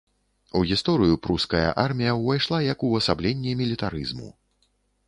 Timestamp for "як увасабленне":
2.73-3.57